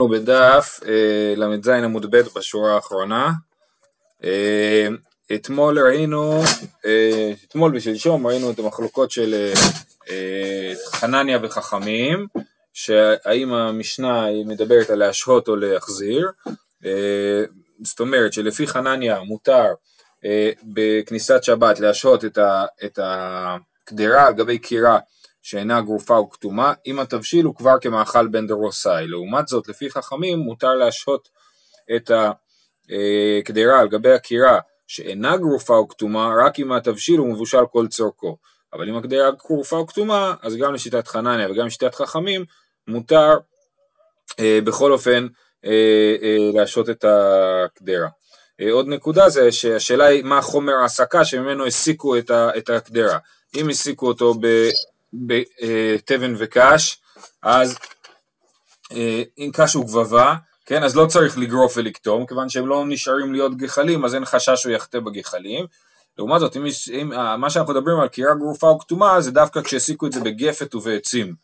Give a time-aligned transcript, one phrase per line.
[0.00, 3.32] אנחנו בדף אה, ל"ז עמוד ב' בשורה האחרונה.
[4.24, 4.88] אה,
[5.34, 6.42] אתמול ראינו,
[6.86, 9.52] אה, אתמול ושלשום ראינו את המחלוקות של
[10.92, 12.26] חנניה וחכמים,
[12.72, 16.30] שהאם המשנה מדברת על להשהות או להחזיר.
[17.82, 19.66] זאת אומרת שלפי חנניה מותר
[20.62, 22.24] בכניסת שבת להשהות
[22.84, 24.98] את הקדרה על גבי קירה
[25.46, 29.06] שאינה גרופה או כתומה, אם התבשיל הוא כבר כמאכל בן דרוסאי.
[29.06, 31.28] לעומת זאת, לפי חכמים מותר להשהות
[31.96, 37.86] את הקדרה על גבי הקירה שאינה גרופה או כתומה, רק אם התבשיל הוא מבושל כל
[37.88, 38.36] צורכו.
[38.72, 42.44] אבל אם הקדרה גרופה או כתומה, אז גם לשיטת חנניה וגם לשיטת חכמים,
[42.88, 43.38] מותר
[44.40, 45.26] אה, בכל אופן
[45.64, 48.08] אה, אה, להשהות את הקדרה.
[48.60, 52.16] אה, עוד נקודה זה שהשאלה היא מה חומר ההסקה שממנו הסיקו
[52.58, 53.18] את הקדרה.
[53.56, 54.46] אם הסיקו אותו ב...
[55.12, 56.98] בתבן וקש,
[57.42, 57.78] אז
[58.92, 60.34] אה, אם קש הוא גבבה,
[60.66, 64.54] כן, אז לא צריך לגרוף ולקטום, כיוון שהם לא נשארים להיות גחלים, אז אין חשש
[64.54, 65.66] שהוא יחטא בגחלים.
[66.18, 69.62] לעומת זאת, אם, אם, אה, מה שאנחנו מדברים על קירה גרופה או כתומה, זה דווקא
[69.62, 71.34] כשהסיקו את זה בגפת ובעצים.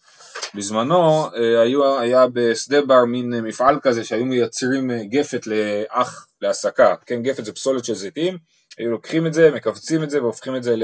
[0.55, 7.23] בזמנו אה, היו, היה בשדה בר מין מפעל כזה שהיו מייצרים גפת לאח להסקה, כן,
[7.23, 8.39] גפת זה פסולת של זיתים,
[8.79, 10.77] היו לוקחים את זה, מכווצים את זה והופכים את זה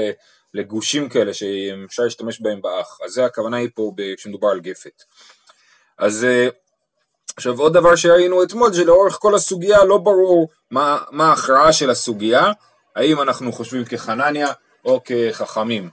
[0.53, 5.03] לגושים כאלה שאפשר להשתמש בהם באח, אז זה הכוונה היא פה כשמדובר על גפת.
[5.97, 6.47] אז אה,
[7.37, 12.51] עכשיו עוד דבר שראינו אתמול, שלאורך כל הסוגיה לא ברור מה, מה ההכרעה של הסוגיה,
[12.95, 14.47] האם אנחנו חושבים כחנניה
[14.85, 15.89] או כחכמים.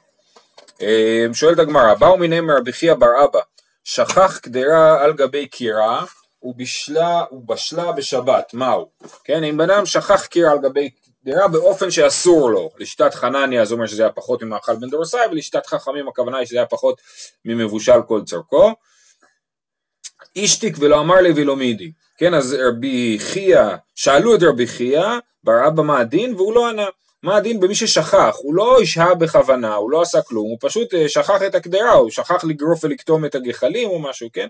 [0.83, 3.41] אה, שואלת הגמרא, באו מיני מרבי חייא בר אבא,
[3.85, 6.05] שכח קדרה על גבי קירה
[6.43, 8.89] ובשלה, ובשלה בשבת, מהו?
[9.25, 10.91] כן, אם בן אדם שכח קירה על גבי
[11.27, 12.71] דירה באופן שאסור לו.
[12.79, 16.57] לשיטת חנניה זה אומר שזה היה פחות ממאכל בן דורסאי, ולשיטת חכמים הכוונה היא שזה
[16.57, 17.01] היה פחות
[17.45, 18.73] ממבושל כל צורכו.
[20.37, 21.93] אישתיק ולא אמר לי ולא מידי.
[22.19, 25.09] כן, אז רבי חייא, שאלו את רבי חייא,
[25.45, 26.87] בר אבא מה הדין, והוא לא ענה.
[27.23, 31.09] מה הדין במי ששכח, הוא לא השהה בכוונה, הוא לא עשה כלום, הוא פשוט אה,
[31.09, 34.47] שכח את הקדרה, הוא שכח לגרוף ולקטום את הגחלים או משהו, כן?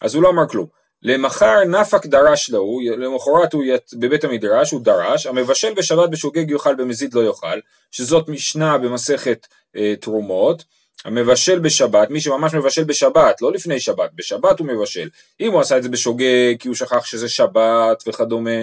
[0.00, 0.81] אז הוא לא אמר כלום.
[1.02, 6.74] למחר נפק דרש לו, למחרת הוא ית, בבית המדרש, הוא דרש, המבשל בשבת בשוגג יאכל
[6.74, 7.58] במזיד לא יאכל,
[7.90, 9.46] שזאת משנה במסכת
[9.76, 10.64] אה, תרומות,
[11.04, 15.08] המבשל בשבת, מי שממש מבשל בשבת, לא לפני שבת, בשבת הוא מבשל,
[15.40, 18.60] אם הוא עשה את זה בשוגג כי הוא שכח שזה שבת וכדומה,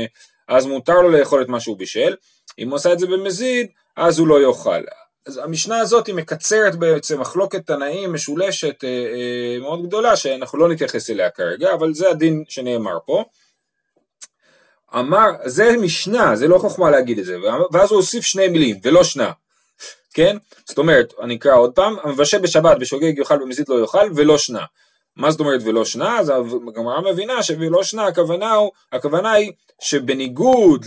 [0.48, 2.16] אז מותר לו לאכול את מה שהוא בישל,
[2.60, 4.82] אם הוא עשה את זה במזיד, אז הוא לא יאכל.
[5.28, 10.70] אז המשנה הזאת היא מקצרת בעצם מחלוקת תנאים משולשת אה, אה, מאוד גדולה שאנחנו לא
[10.70, 13.24] נתייחס אליה כרגע אבל זה הדין שנאמר פה.
[14.96, 17.38] אמר, זה משנה, זה לא חוכמה להגיד את זה,
[17.72, 19.32] ואז הוא הוסיף שני מילים ולא שנה,
[20.14, 20.38] כן?
[20.66, 24.64] זאת אומרת, אני אקרא עוד פעם, המבשל בשבת בשוגג יאכל במזיד לא יאכל ולא שנה.
[25.16, 26.20] מה זאת אומרת ולא שנה?
[26.20, 26.32] אז
[26.68, 30.86] הגמרא מבינה שלא שנה הכוונה, הוא, הכוונה היא שבניגוד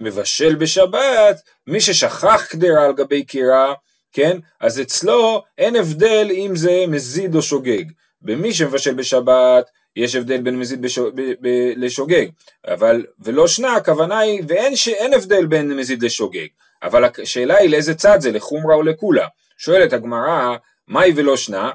[0.00, 3.74] למבשל בשבת, מי ששכח קדרה על גבי קירה,
[4.12, 4.38] כן?
[4.60, 7.84] אז אצלו אין הבדל אם זה מזיד או שוגג.
[8.22, 12.26] במי שמבשל בשבת יש הבדל בין מזיד בשו, ב, ב, לשוגג,
[12.68, 16.46] אבל ולא שנה הכוונה היא, ואין ש, הבדל בין מזיד לשוגג,
[16.82, 19.26] אבל השאלה היא לאיזה צד זה, לחומרה או לקולה.
[19.58, 20.56] שואלת הגמרא,
[20.88, 21.70] מהי ולא שנה?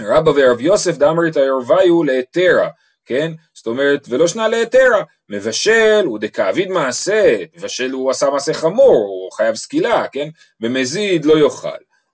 [0.00, 2.68] רבא ורב יוסף דאמרית הירוויו להתרה,
[3.04, 3.32] כן?
[3.54, 9.32] זאת אומרת, ולא שנה להתרה, מבשל הוא דקעביד מעשה, מבשל הוא עשה מעשה חמור, הוא
[9.32, 10.28] חייב סקילה, כן?
[10.60, 11.68] במזיד לא יאכל,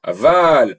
[0.06, 0.74] אבל,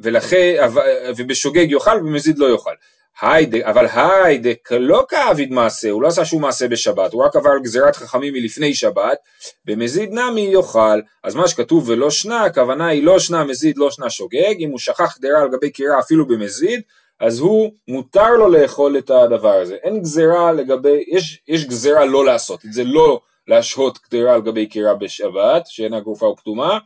[0.00, 0.68] ולכן,
[1.16, 2.74] ובשוגג יאכל ובמזיד לא יאכל.
[3.20, 7.58] היידה, אבל היידה לא כאביד מעשה, הוא לא עשה שום מעשה בשבת, הוא רק עבר
[7.62, 9.18] גזירת חכמים מלפני שבת,
[9.64, 14.10] במזיד נמי יאכל, אז מה שכתוב ולא שנה, הכוונה היא לא שנה מזיד, לא שנה
[14.10, 16.80] שוגג, אם הוא שכח קדרה על גבי קירה אפילו במזיד,
[17.20, 19.74] אז הוא, מותר לו לאכול את הדבר הזה.
[19.74, 24.66] אין גזירה לגבי, יש, יש גזירה לא לעשות את זה, לא להשהות קדרה על גבי
[24.66, 26.78] קירה בשבת, שאינה גרופה או כתומה,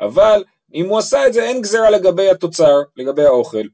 [0.00, 0.44] אבל
[0.74, 3.66] אם הוא עשה את זה, אין גזירה לגבי התוצר, לגבי האוכל.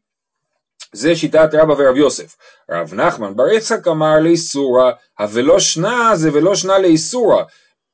[0.97, 2.37] זה שיטת רבא ורב יוסף.
[2.71, 7.43] רב נחמן בר יצחק אמר לאיסורא, הוולא שנה זה ולא שנה לאיסורא.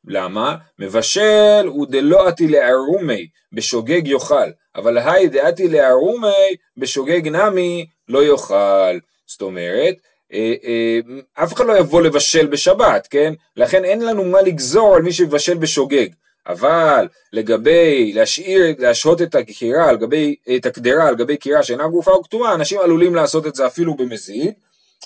[0.07, 0.57] למה?
[0.79, 8.99] מבשל הוא דלא עתי לערומי, בשוגג יאכל, אבל היי דעתי לערומי, בשוגג נמי לא יאכל.
[9.27, 9.95] זאת אומרת,
[10.33, 10.99] אה, אה,
[11.45, 13.33] אף אחד לא יבוא לבשל בשבת, כן?
[13.57, 16.09] לכן אין לנו מה לגזור על מי שבשל בשוגג.
[16.47, 22.11] אבל לגבי להשאיר, להשהות את הקירה על גבי, את הקדרה על גבי קירה שאינה גרופה
[22.11, 24.53] או כתומה, אנשים עלולים לעשות את זה אפילו במזיד,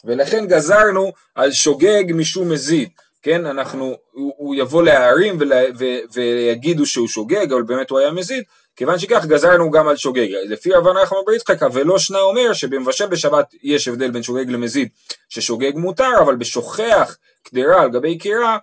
[0.05, 2.89] ולכן גזרנו על שוגג משום מזיד,
[3.27, 8.11] כן, אנחנו, הוא, הוא יבוא להערים ולה, ו, ויגידו שהוא שוגג, אבל באמת הוא היה
[8.11, 8.45] מזיד,
[8.77, 10.27] כיוון שכך גזרנו גם על שוגג.
[10.49, 14.89] לפי רבן נחמן בר יצחק, ולא שנה אומר שבמבשל בשבת יש הבדל בין שוגג למזיד,
[15.29, 18.59] ששוגג מותר, אבל בשוכח קדרה על גבי קירה,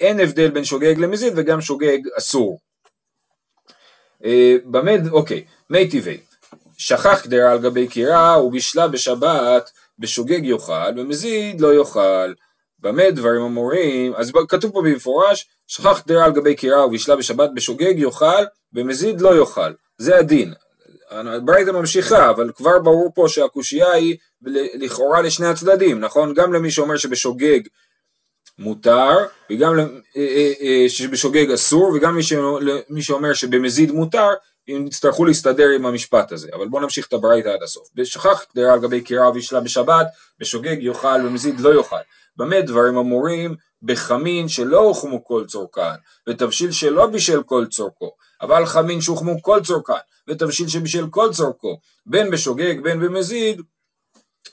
[0.00, 2.58] אין הבדל בין שוגג למזיד וגם שוגג אסור.
[4.24, 6.18] אה, במד, אוקיי, מי טבעי,
[6.78, 12.32] שכח קדרה על גבי קירה ובישלה בשבת, בשוגג יאכל, במזיד לא יאכל.
[12.78, 17.94] במה דברים אמורים, אז כתוב פה במפורש, שכח קדרה על גבי קירה ובישלה בשבת, בשוגג
[17.98, 19.72] יאכל, במזיד לא יאכל.
[19.98, 20.54] זה הדין.
[21.44, 24.16] ברייתא ממשיכה, אבל כבר ברור פה שהקושייה היא
[24.74, 26.34] לכאורה לשני הצדדים, נכון?
[26.34, 27.60] גם למי שאומר שבשוגג
[28.62, 29.16] מותר,
[29.50, 29.84] וגם אה,
[30.16, 32.18] אה, אה, שבשוגג אסור, וגם
[32.88, 34.28] מי שאומר שבמזיד מותר,
[34.68, 37.88] אם יצטרכו להסתדר עם המשפט הזה, אבל בואו נמשיך את הברייתא עד הסוף.
[37.94, 40.06] בשכח קדרה על גבי קירה ובישלה בשבת,
[40.38, 41.96] בשוגג יאכל, במזיד לא יאכל.
[42.36, 43.54] במה דברים אמורים?
[43.82, 45.94] בחמין שלא הוחמו כל צורכן,
[46.28, 48.10] ותבשיל שלא בישל כל צורכו,
[48.42, 49.92] אבל חמין שהוחמו כל צורכן,
[50.28, 53.62] ותבשיל שבישל כל צורכו, בין בשוגג בין במזיד,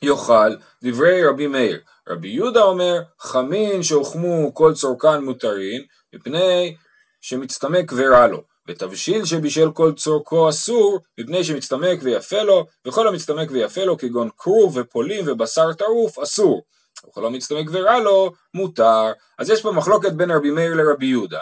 [0.02, 1.80] יאכל דברי רבי מאיר.
[2.10, 5.82] רבי יהודה אומר, חמין שהוחמו כל צורכן מותרין,
[6.14, 6.76] מפני
[7.22, 8.44] שמצטמק ורע לו.
[8.68, 14.78] ותבשיל שבישל כל צורכו אסור, מפני שמצטמק ויפה לו, וכל המצטמק ויפה לו, כגון כרוב
[14.78, 16.64] ופולים ובשר טרוף, אסור.
[17.08, 19.12] וכל המצטמק ורע לו, מותר.
[19.40, 21.40] אז יש פה מחלוקת בין רבי מאיר לרבי יהודה.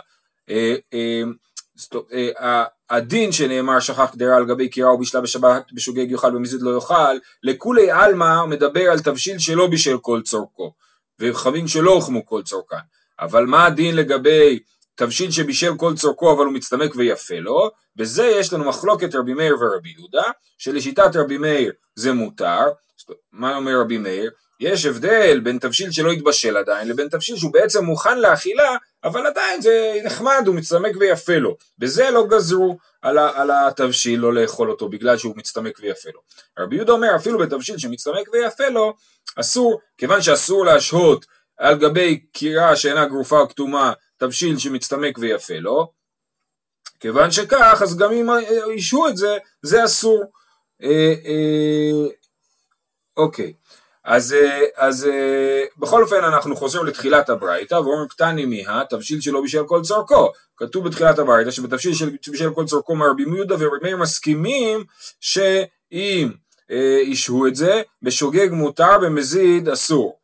[2.13, 7.17] אה, הדין שנאמר שכח קדרה על גבי קירה ובישלה בשבת בשוגג יאכל במזיד לא יאכל,
[7.43, 10.73] לכולי עלמא מדבר על תבשיל שלא בישל כל צורכו,
[11.19, 12.75] וחמין שלא הוחמו כל צורכן.
[13.19, 14.59] אבל מה הדין לגבי
[14.95, 19.55] תבשיל שבישל כל צורכו אבל הוא מצטמק ויפה לו, בזה יש לנו מחלוקת רבי מאיר
[19.59, 20.23] ורבי יהודה,
[20.57, 22.61] שלשיטת רבי מאיר זה מותר,
[23.31, 24.31] מה אומר רבי מאיר?
[24.59, 29.61] יש הבדל בין תבשיל שלא התבשל עדיין לבין תבשיל שהוא בעצם מוכן לאכילה אבל עדיין
[29.61, 31.57] זה נחמד הוא מצטמק ויפה לו.
[31.77, 36.19] בזה לא גזרו על, על התבשיל לא לאכול אותו בגלל שהוא מצטמק ויפה לו.
[36.59, 38.93] רבי יהודה אומר אפילו בתבשיל שמצטמק ויפה לו
[39.35, 41.25] אסור כיוון שאסור להשהות
[41.57, 45.91] על גבי קירה שאינה גרופה או כתומה תבשיל שמצטמק ויפה לו
[46.99, 48.27] כיוון שכך אז גם אם
[48.75, 50.23] ישהו את זה זה אסור.
[50.83, 52.09] אה, אה,
[53.17, 53.53] אוקיי
[54.07, 59.41] אז, אה, אז אה, בכל אופן אנחנו חוזרים לתחילת הברייתא ואומרים קטני מיהה, תבשיל שלא
[59.41, 60.31] בישל כל צורכו.
[60.57, 64.83] כתוב בתחילת הברייתא שבתבשיל שבישל כל צורכו מרבי יהודה ורבי מאיר מסכימים
[65.19, 66.31] שאם
[66.71, 70.19] אה, ישהו את זה, בשוגג מותר, במזיד אסור.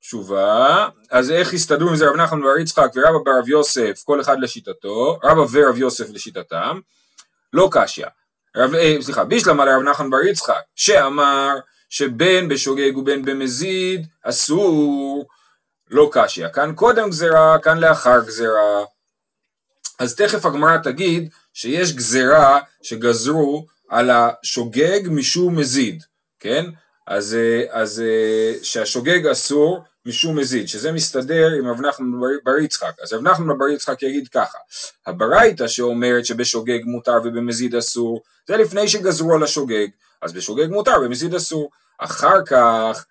[0.00, 4.40] תשובה, אז איך הסתדרו עם זה רב נחמן בר יצחק ורבא ברב יוסף, כל אחד
[4.40, 6.80] לשיטתו, רבא ורב יוסף לשיטתם,
[7.52, 8.06] לא קשיא.
[8.56, 11.54] אה, סליחה, בישלמה לרב נחמן בר יצחק, שאמר
[11.88, 15.24] שבין בשוגג ובין במזיד אסור,
[15.90, 16.48] לא קשיא.
[16.48, 18.84] כאן קודם גזירה, כאן לאחר גזירה.
[19.98, 26.02] אז תכף הגמרא תגיד שיש גזירה שגזרו על השוגג משום מזיד,
[26.40, 26.64] כן?
[27.06, 27.36] אז,
[27.70, 28.02] אז
[28.62, 32.06] שהשוגג אסור משום מזיד, שזה מסתדר עם רב נחמן
[32.44, 32.92] בר יצחק.
[33.02, 34.58] אז רב נחמן בר יצחק יגיד ככה,
[35.06, 39.86] הברייתא שאומרת שבשוגג מותר ובמזיד אסור, זה לפני שגזרו על השוגג,
[40.24, 41.70] אז בשוגג מותר ובמזיד אסור.
[41.98, 43.06] אחר כך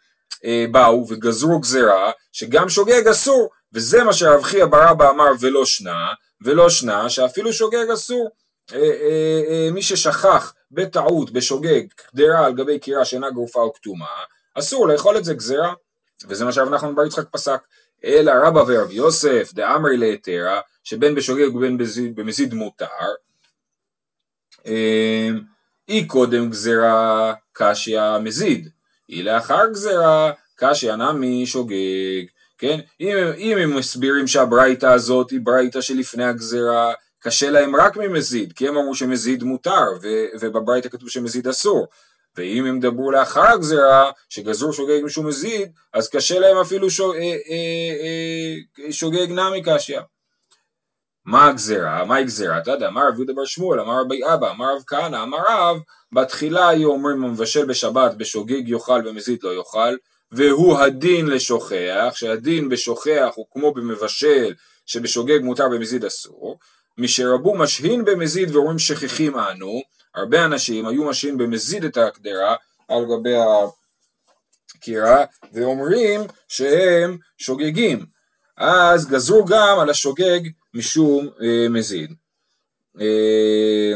[0.46, 6.14] אה, באו וגזרו גזרה שגם שוגג אסור, וזה מה שרב חייא ברבא אמר ולא שנה,
[6.42, 8.30] ולא שנה שאפילו שוגג אסור.
[8.74, 14.06] אה, אה, אה, מי ששכח בטעות בשוגג קדרה על גבי קירה שאינה גרופה או כתומה,
[14.54, 15.74] אסור לאכול את זה גזרה,
[16.28, 17.62] וזה מה שרב נחמן בר יצחק פסק.
[18.06, 21.78] אלא רבא ורב יוסף דאמרי להתרה, שבין בשוגג ובין
[22.16, 22.86] במזיד מותר,
[24.66, 25.30] אה,
[25.90, 28.70] אי קודם גזרה קשיא מזיד,
[29.08, 32.26] היא לאחר גזרה קשיא נמי שוגג,
[32.58, 32.80] כן?
[33.02, 38.68] אם, אם הם מסבירים שהברייתא הזאת היא ברייתא שלפני הגזרה, קשה להם רק ממזיד, כי
[38.68, 39.88] הם אמרו שמזיד מותר,
[40.40, 41.88] ובברייתא כתוב שמזיד אסור.
[42.38, 47.22] ואם הם דברו לאחר הגזרה, שגזרו שוגג משום מזיד, אז קשה להם אפילו שוגג, אה,
[47.22, 50.00] אה, אה, שוגג נמי קשיא.
[51.26, 52.06] מה הגזירה?
[52.06, 52.58] מהי גזירה?
[52.58, 55.78] אתה יודע, אמר רב יהודה בר שמואל, אמר רבי אבא, אמר רב כהנא, אמר רב,
[56.12, 59.96] בתחילה היו אומרים המבשל בשבת בשוגג יאכל במזיד לא יאכל,
[60.32, 64.54] והוא הדין לשוכח, שהדין בשוכח הוא כמו במבשל
[64.86, 66.60] שבשוגג מותר במזיד אסור,
[66.98, 69.82] משרבו משהין במזיד ואומרים שכיחים אנו,
[70.16, 72.56] הרבה אנשים היו משהין במזיד את הקדרה
[72.88, 73.36] על גבי
[74.76, 78.06] הקירה, ואומרים שהם שוגגים,
[78.58, 80.40] אז גזרו גם על השוגג
[80.74, 82.14] משום אה, מזיד.
[83.02, 83.94] אה,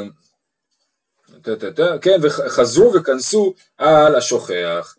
[2.01, 4.95] כן, וחזרו וכנסו על השוכח.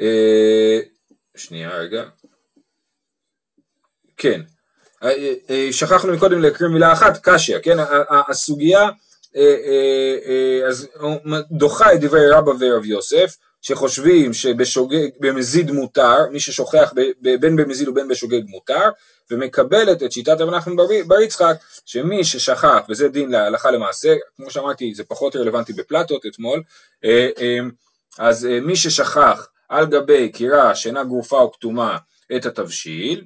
[0.00, 0.80] אה,
[1.36, 2.04] שנייה רגע.
[4.16, 4.40] כן,
[5.70, 7.76] שכחנו מקודם להקריא מילה אחת, קשיא, כן,
[8.28, 8.88] הסוגיה
[10.68, 10.88] אז
[11.50, 16.92] דוחה את דברי רבא ורב יוסף, שחושבים שבשוגג, במזיד מותר, מי ששוכח
[17.40, 18.90] בין במזיד ובין בשוגג מותר,
[19.30, 21.56] ומקבלת את שיטת רב נחמן בר יצחק,
[21.86, 26.62] שמי ששכח, וזה דין להלכה למעשה, כמו שאמרתי זה פחות רלוונטי בפלטות אתמול,
[27.04, 27.58] אה, אה,
[28.18, 31.96] אז אה, מי ששכח על גבי קירה שאינה גרופה או כתומה
[32.36, 33.24] את התבשיל,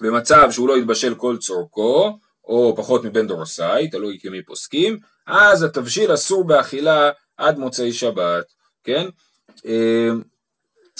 [0.00, 6.14] במצב שהוא לא יתבשל כל צורכו, או פחות מבן דורסאי, תלוי כמי פוסקים, אז התבשיל
[6.14, 8.44] אסור באכילה עד מוצאי שבת,
[8.84, 9.06] כן?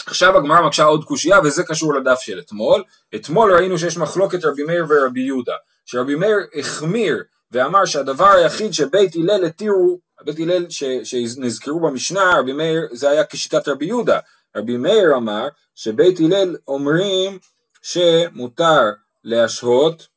[0.06, 2.82] עכשיו הגמרא מקשה עוד קושייה וזה קשור לדף של אתמול.
[3.14, 5.54] אתמול ראינו שיש מחלוקת רבי מאיר ורבי יהודה,
[5.86, 7.22] שרבי מאיר החמיר
[7.52, 10.66] ואמר שהדבר היחיד שבית הלל התירו, בית הלל
[11.04, 14.18] שנזכרו במשנה, רבי מאיר זה היה כשיטת רבי יהודה.
[14.56, 17.38] רבי מאיר אמר שבית הלל אומרים
[17.82, 18.82] שמותר
[19.24, 20.08] להשהות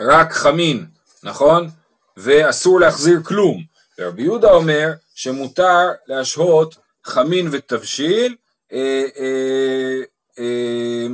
[0.00, 0.86] רק חמין,
[1.22, 1.68] נכון?
[2.16, 3.62] ואסור להחזיר כלום.
[3.98, 6.76] ורבי יהודה אומר שמותר להשהות
[7.06, 8.36] חמין ותבשיל
[8.72, 10.00] אה, אה,
[10.38, 11.06] אה,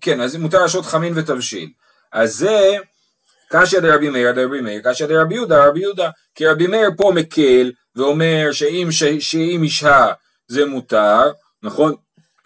[0.00, 1.70] כן, אז מותר להשעות חמין ותבשיל.
[2.12, 2.76] אז זה
[3.50, 7.72] קשיא דרבי מאיר דרבי מאיר, קשיא דרבי יהודה רבי יהודה, כי רבי מאיר פה מקל
[7.96, 10.12] ואומר שאם, ש, שאם ישהה
[10.48, 11.94] זה מותר, נכון?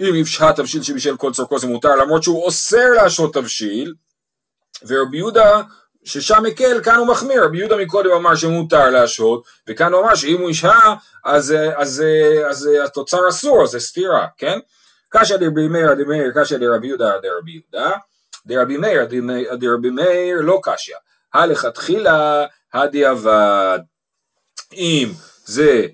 [0.01, 3.95] אם ישהה תבשיל שבישל כל צורכו זה מותר, למרות שהוא אוסר להשעות תבשיל,
[4.87, 5.63] ורבי יהודה
[6.07, 10.41] ששם מקל, כאן הוא מחמיר, רבי יהודה מקודם אמר שמותר להשהות, וכאן הוא אמר שאם
[10.41, 10.95] הוא ישהה,
[11.25, 12.05] אז, אז, אז,
[12.51, 14.59] אז התוצר אסור, אז זה סתירה, כן?
[15.09, 17.91] קשיא דרבי מאיר דרבי קשיא דרבי יהודה דרבי יהודה,
[18.47, 19.05] דרבי מאיר
[19.55, 20.95] דרבי מאיר לא קשיא,
[21.35, 23.79] הלכתחילה הדיעבד.
[24.73, 25.09] אם
[25.45, 25.87] זה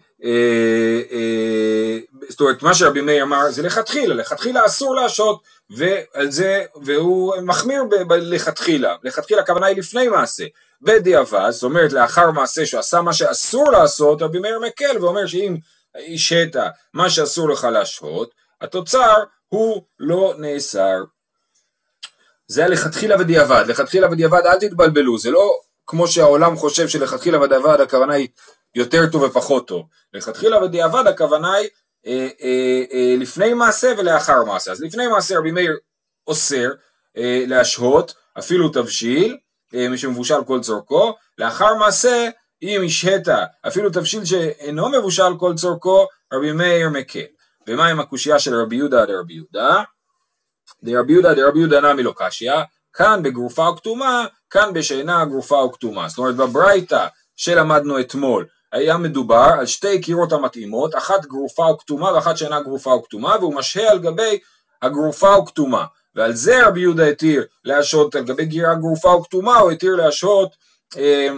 [2.28, 7.82] זאת אומרת מה שרבי מאיר אמר זה לכתחילה, לכתחילה אסור להשעות ועל זה, והוא מחמיר
[8.08, 10.44] לכתחילה, לכתחילה הכוונה היא לפני מעשה,
[10.82, 15.56] בדיעבד, זאת אומרת לאחר מעשה שהוא עשה מה שאסור לעשות, רבי מאיר מקל ואומר שאם
[16.14, 16.56] השהית
[16.94, 19.16] מה שאסור לך להשהות, התוצר
[19.48, 21.04] הוא לא נאסר.
[22.46, 28.14] זה לכתחילה ודיעבד, לכתחילה ודיעבד אל תתבלבלו, זה לא כמו שהעולם חושב שלכתחילה ודיעבד הכוונה
[28.14, 28.28] היא
[28.74, 31.68] יותר טוב ופחות טוב, לכתחילה ודיעבד הכוונה היא
[32.06, 34.72] אה, אה, אה, לפני מעשה ולאחר מעשה.
[34.72, 35.76] אז לפני מעשה רבי מאיר
[36.26, 36.70] אוסר
[37.46, 39.38] להשהות אפילו תבשיל
[39.72, 42.28] מי שמבושל כל צורכו, לאחר מעשה
[42.62, 43.28] אם השהית
[43.66, 47.24] אפילו תבשיל שאינו מבושל כל צורכו, רבי מאיר מקל.
[47.66, 49.82] ומה עם הקושייה של רבי יהודה דרבי יהודה?
[50.82, 52.52] דרבי יהודה דרבי יהודה נמי לא קשיא,
[52.92, 56.08] כאן בגרופה וכתומה, כאן בשאינה גרופה וכתומה.
[56.08, 62.36] זאת אומרת בברייתא שלמדנו אתמול, היה מדובר על שתי קירות המתאימות, אחת גרופה וכתומה ואחת
[62.36, 64.38] שאינה גרופה וכתומה, והוא משהה על גבי
[64.82, 65.84] הגרופה וכתומה.
[66.14, 70.56] ועל זה רבי יהודה התיר להשעות, על גבי גירה גרופה וכתומה, הוא התיר להשעות
[70.96, 71.28] אה,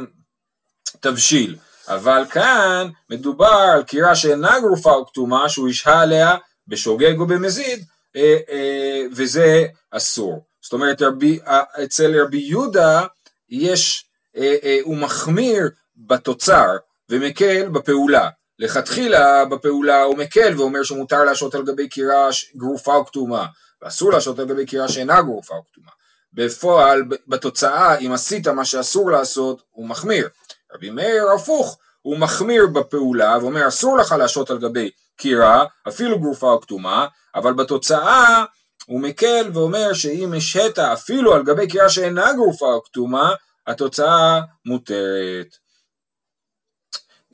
[1.01, 1.57] תבשיל.
[1.89, 6.37] אבל כאן מדובר על קירה שאינה גרופה וכתומה, שהוא ישהה עליה
[6.69, 7.85] בשוגג או במזיד,
[8.17, 10.45] אה, אה, וזה אסור.
[10.63, 13.07] זאת אומרת, רבי, אה, אצל רבי יהודה
[13.49, 16.77] יש, אה, אה, הוא מחמיר בתוצר,
[17.09, 18.29] ומקל בפעולה.
[18.59, 23.47] לכתחילה בפעולה הוא מקל ואומר שמותר להשעות על גבי קירה גרופה או כתומה,
[23.83, 25.91] ואסור להשעות על גבי קירה שאינה גרופה או כתומה.
[26.33, 30.29] בפועל, בתוצאה, אם עשית מה שאסור לעשות, הוא מחמיר.
[30.75, 36.51] רבי מאיר הפוך, הוא מחמיר בפעולה ואומר אסור לך להשעות על גבי קירה, אפילו גרופה
[36.51, 38.45] או כתומה, אבל בתוצאה
[38.87, 43.35] הוא מקל ואומר שאם השהית אפילו על גבי קירה שאינה גרופה או כתומה,
[43.67, 45.64] התוצאה מותרת.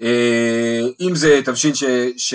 [0.03, 1.85] אה, אם זה תבשיל ש...
[2.17, 2.35] ש...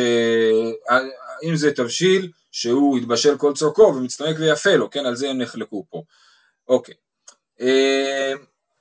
[1.44, 5.86] אם זה תבשיל שהוא התבשל כל צורכו ומצטמק ויפה לו, כן, על זה הם נחלקו
[5.90, 6.04] פה.
[6.68, 6.96] אוקיי.
[7.62, 8.34] אה,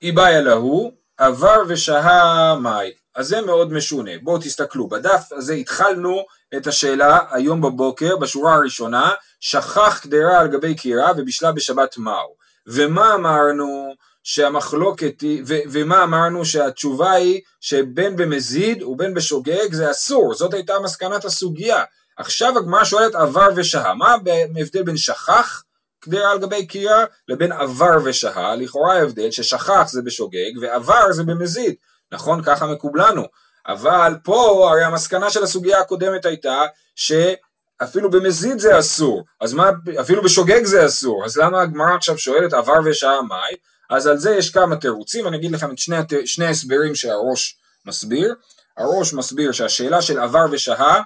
[0.03, 2.93] איבאיה להו, עבר ושהה מאי.
[3.15, 4.11] אז זה מאוד משונה.
[4.23, 6.25] בואו תסתכלו, בדף הזה התחלנו
[6.57, 12.35] את השאלה היום בבוקר, בשורה הראשונה, שכח קדרה על גבי קירה ובישלה בשבת מהו.
[12.67, 13.95] ומה אמרנו?
[14.25, 20.79] שהמחלוקת היא, ו, ומה אמרנו שהתשובה היא שבין במזיד ובין בשוגג זה אסור, זאת הייתה
[20.79, 21.85] מסקנת הסוגיה.
[22.17, 25.65] עכשיו הגמרא שואלת עבר ושהה, מה ההבדל בין שכח
[26.01, 28.57] קדירה על גבי קירה לבין עבר ושהה?
[28.57, 31.75] לכאורה ההבדל ששכח זה בשוגג ועבר זה במזיד,
[32.13, 32.43] נכון?
[32.43, 33.23] ככה מקובלנו.
[33.67, 36.63] אבל פה הרי המסקנה של הסוגיה הקודמת הייתה
[36.97, 42.53] שאפילו במזיד זה אסור, אז מה, אפילו בשוגג זה אסור, אז למה הגמרא עכשיו שואלת
[42.53, 43.55] עבר ושעה מאי?
[43.91, 48.35] אז על זה יש כמה תירוצים, אני אגיד לכם את שני, שני הסברים שהראש מסביר.
[48.77, 51.01] הראש מסביר שהשאלה של עבר ושהה,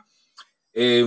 [0.76, 1.02] אה,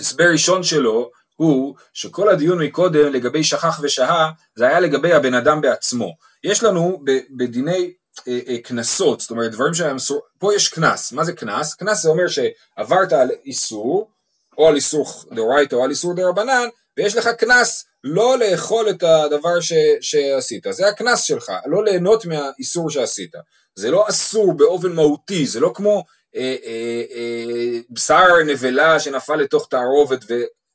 [0.00, 5.60] הסבר ראשון שלו הוא שכל הדיון מקודם לגבי שכח ושהה זה היה לגבי הבן אדם
[5.60, 6.16] בעצמו.
[6.44, 7.02] יש לנו
[7.36, 7.92] בדיני
[8.28, 9.96] אה, אה, קנסות, זאת אומרת דברים שהם,
[10.38, 11.74] פה יש קנס, מה זה קנס?
[11.74, 14.10] קנס זה אומר שעברת על איסור,
[14.58, 19.60] או על איסור דאורייתא או על איסור דרבנן, ויש לך קנס לא לאכול את הדבר
[19.60, 23.34] ש, שעשית, זה הקנס שלך, לא ליהנות מהאיסור שעשית.
[23.74, 26.04] זה לא אסור באופן מהותי, זה לא כמו
[26.36, 30.24] אה, אה, אה, בשר נבלה שנפל לתוך תערובת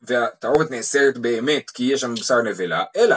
[0.01, 3.15] והתערובת נאסרת באמת כי יש שם בשר נבלה, אלא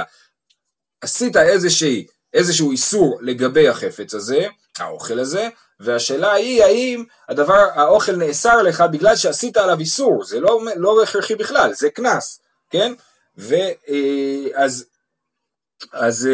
[1.00, 4.47] עשית איזושהי, איזשהו איסור לגבי החפץ הזה,
[4.78, 5.49] האוכל הזה,
[5.81, 11.35] והשאלה היא האם הדבר, האוכל נאסר לך בגלל שעשית עליו איסור, זה לא, לא הכרחי
[11.35, 12.40] בכלל, זה קנס,
[12.71, 12.92] כן?
[13.37, 14.87] ואז
[15.93, 16.29] אז,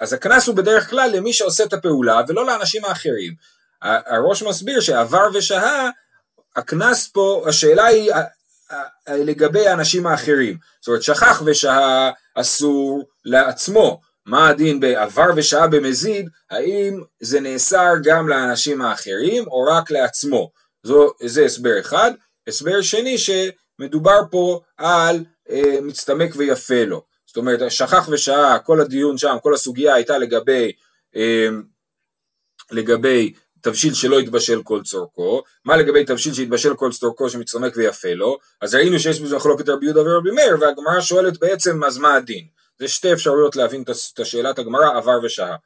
[0.00, 3.34] אז הקנס הוא בדרך כלל למי שעושה את הפעולה ולא לאנשים האחרים.
[3.82, 5.90] הראש מסביר שעבר ושהה,
[6.56, 8.12] הקנס פה, השאלה היא
[9.08, 10.56] לגבי האנשים האחרים.
[10.80, 14.00] זאת אומרת, שכח ושהה אסור לעצמו.
[14.26, 20.50] מה הדין בעבר ושהה במזיד, האם זה נאסר גם לאנשים האחרים או רק לעצמו?
[20.82, 22.10] זו, זה הסבר אחד.
[22.48, 27.02] הסבר שני שמדובר פה על אה, מצטמק ויפה לו.
[27.26, 30.72] זאת אומרת, שכח ושהה, כל הדיון שם, כל הסוגיה הייתה לגבי,
[31.16, 31.48] אה,
[32.70, 38.38] לגבי תבשיל שלא יתבשל כל צורכו, מה לגבי תבשיל שהתבשל כל צורכו שמצטמק ויפה לו,
[38.60, 42.46] אז ראינו שיש בזה מחלוקת רבי יהודה ורבי מאיר, והגמרא שואלת בעצם אז מה הדין?
[42.78, 45.56] זה שתי אפשרויות להבין את השאלת הגמרא עבר ושהה.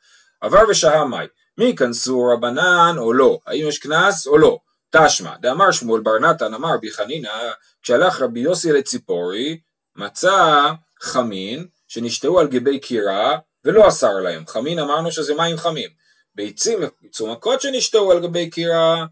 [0.40, 1.26] עבר ושהה מאי?
[1.58, 3.38] מי ייכנסו רבנן או לא?
[3.46, 4.58] האם יש קנס או לא?
[4.90, 7.50] תשמע, דאמר שמואל בר נתן אמר בי חנינא,
[7.82, 9.58] כשהלך רבי יוסי לציפורי,
[9.98, 14.46] מצא חמין שנשתהו על גבי קירה ולא אסר להם.
[14.46, 15.88] חמין אמרנו שזה מים חמים.
[16.34, 19.06] ביצים מצומקות שנשתהו על גבי קירה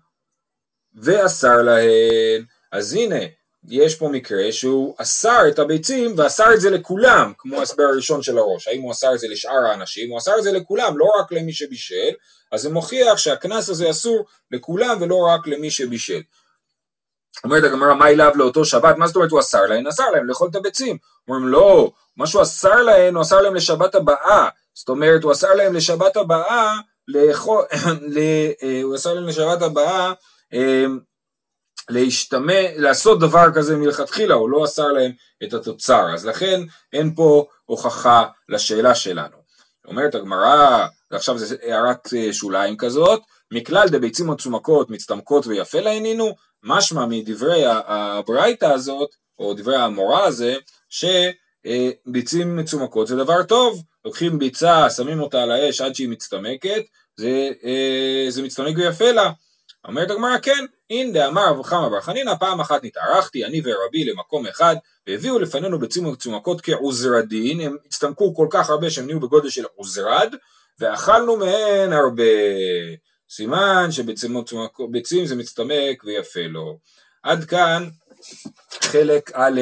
[0.95, 2.45] ואסר להן.
[2.73, 3.21] אז הנה,
[3.69, 8.39] יש פה מקרה שהוא אסר את הביצים ואסר את זה לכולם, כמו ההסבר הראשון של
[8.39, 8.69] הראש.
[8.69, 10.11] האם הוא אסר את זה לשאר האנשים?
[10.11, 12.11] הוא אסר את זה לכולם, לא רק למי שבישל,
[12.53, 16.21] אז זה מוכיח שהקנס הזה אסור לכולם ולא רק למי שבישל.
[17.45, 18.97] אומרת הגמרא, מה אליו לאותו שבת?
[18.97, 19.87] מה זאת אומרת הוא אסר להן?
[19.87, 20.99] אסר להן לאכול את הביצים.
[21.29, 24.49] אומרים לא, מה שהוא אסר להן, הוא אסר להן לשבת הבאה.
[24.77, 26.77] זאת אומרת, הוא אסר להם לשבת הבאה
[27.09, 27.65] לאכול,
[28.63, 30.13] אה, הוא אסר להם לשבת הבאה
[30.55, 30.85] אה,
[31.89, 35.13] להשתמע, לעשות דבר כזה מלכתחילה, הוא לא אסר להם
[35.45, 36.61] את התוצר, אז לכן
[36.93, 39.37] אין פה הוכחה לשאלה שלנו.
[39.87, 43.21] אומרת הגמרא, ועכשיו זו הערת אה, שוליים כזאת,
[43.53, 50.55] מכלל דביצים מצומקות, מצטמקות ויפה לעינינו, משמע מדברי הברייתא הזאת, או דברי המורה הזה,
[50.91, 56.83] שביצים מצומקות זה דבר טוב, לוקחים ביצה, שמים אותה על האש עד שהיא מצטמקת,
[57.17, 59.31] זה, אה, זה מצטמק ויפה לה.
[59.89, 64.47] אומרת הגמרא כן, אין דאמר רב חמא בר חנינא פעם אחת נתארחתי אני ורבי למקום
[64.47, 64.77] אחד
[65.07, 70.35] והביאו לפנינו ביצים מצומקות כעוזרדין, הם הצטמקו כל כך הרבה שהם נהיו בגודל של עוזרד
[70.81, 72.23] ואכלנו מהן הרבה.
[73.37, 76.79] סימן שביצים זה מצטמק ויפה לו.
[77.23, 77.89] עד כאן
[78.71, 79.61] חלק א'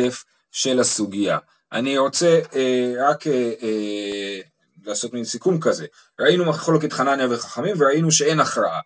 [0.53, 1.39] של הסוגיה.
[1.73, 4.41] אני רוצה אה, רק אה, אה,
[4.85, 5.87] לעשות מין סיכום כזה.
[6.21, 8.81] ראינו מחלוקת חנניה וחכמים וראינו שאין הכרעה.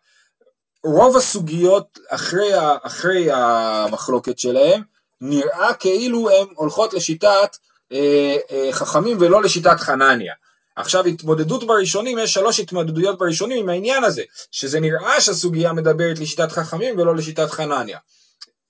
[0.85, 2.51] רוב הסוגיות אחרי,
[2.83, 4.83] אחרי המחלוקת שלהם
[5.21, 7.57] נראה כאילו הן הולכות לשיטת
[7.93, 10.35] אה, אה, חכמים ולא לשיטת חנניה.
[10.79, 16.53] עכשיו התמודדות בראשונים, יש שלוש התמודדויות בראשונים עם העניין הזה, שזה נראה שהסוגיה מדברת לשיטת
[16.53, 17.99] חכמים ולא לשיטת חנניה.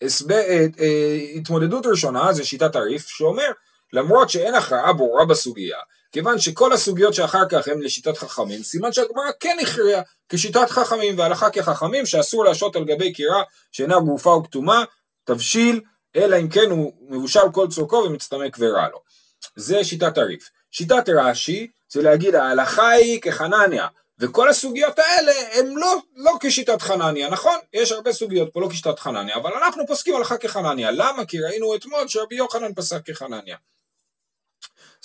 [0.02, 0.32] הסב...
[0.32, 3.50] אה, אה, התמודדות ראשונה זה שיטת הריף שאומר
[3.92, 5.78] למרות שאין הכרעה ברורה בסוגיה,
[6.12, 11.50] כיוון שכל הסוגיות שאחר כך הן לשיטת חכמים, סימן שהגמרא כן הכריעה כשיטת חכמים והלכה
[11.50, 13.42] כחכמים שאסור להשעות על גבי קירה
[13.72, 14.84] שאינה גופה או כתומה,
[15.24, 15.80] תבשיל,
[16.16, 18.98] אלא אם כן הוא מבושל כל צורכו ומצטמק ורע לו.
[19.56, 20.50] זה שיטת הריף.
[20.70, 23.86] שיטת רש"י זה להגיד ההלכה היא כחנניה,
[24.20, 27.56] וכל הסוגיות האלה הן לא, לא כשיטת חנניה, נכון?
[27.72, 30.90] יש הרבה סוגיות פה לא כשיטת חנניה, אבל אנחנו פוסקים הלכה כחנניה.
[30.90, 31.24] למה?
[31.24, 33.56] כי ראינו אתמול שרבי יוחנן פסק כחנניה.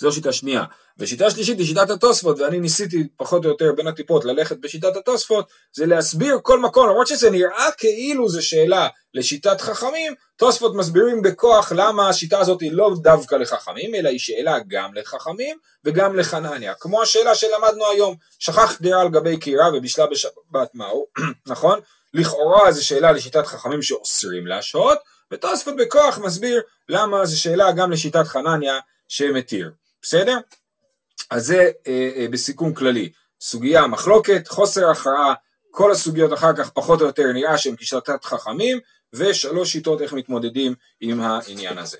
[0.00, 0.64] זו שיטה שנייה.
[0.98, 5.48] ושיטה שלישית היא שיטת התוספות, ואני ניסיתי פחות או יותר בין הטיפות ללכת בשיטת התוספות,
[5.72, 11.72] זה להסביר כל מקום, למרות שזה נראה כאילו זה שאלה לשיטת חכמים, תוספות מסבירים בכוח
[11.76, 16.74] למה השיטה הזאת היא לא דווקא לחכמים, אלא היא שאלה גם לחכמים וגם לחנניה.
[16.74, 21.06] כמו השאלה שלמדנו היום, שכח דירה על גבי קירה ובישלה בשבת מהו,
[21.46, 21.80] נכון?
[22.14, 24.98] לכאורה זו שאלה לשיטת חכמים שאוסרים להשהות,
[25.30, 28.78] ותוספות בכוח מסביר למה זו שאלה גם לשיטת חנניה
[29.08, 29.70] שמתיר.
[30.04, 30.38] בסדר?
[31.30, 33.12] אז זה אה, אה, בסיכום כללי.
[33.40, 35.34] סוגיה מחלוקת, חוסר הכרעה,
[35.70, 38.78] כל הסוגיות אחר כך פחות או יותר נראה שהן כשיטת חכמים,
[39.12, 41.96] ושלוש שיטות איך מתמודדים עם העניין הזה.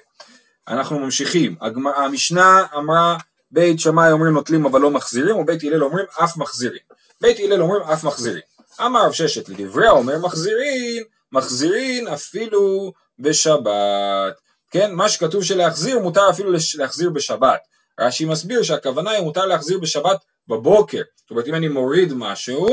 [0.68, 1.56] אנחנו ממשיכים.
[1.96, 3.16] המשנה אמרה
[3.50, 6.82] בית שמאי אומרים נוטלים אבל לא מחזירים, ובית הלל אומרים אף מחזירים.
[7.20, 8.42] בית הלל אומרים אף מחזירים.
[8.80, 14.34] אמר רב ששת לדברי האומר מחזירין, מחזירין אפילו בשבת.
[14.70, 17.73] כן, מה שכתוב שלהחזיר מותר אפילו להחזיר בשבת.
[18.00, 20.16] רש"י מסביר שהכוונה היא מותר להחזיר בשבת
[20.48, 21.02] בבוקר.
[21.16, 22.68] זאת אומרת אם אני מוריד משהו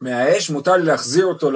[0.00, 1.50] מהאש מותר לי להחזיר אותו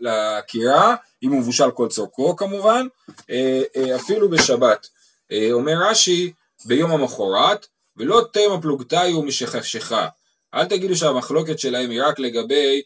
[0.00, 2.86] לקירה, אם הוא מבושל כל צורכו כמובן,
[3.30, 4.86] אה, אה, אפילו בשבת.
[5.32, 6.32] אה, אומר רש"י
[6.64, 10.08] ביום המחרת, ולא תמה פלוגתיו משכשכה.
[10.54, 12.82] אל תגידו שהמחלוקת שלהם היא רק לגבי,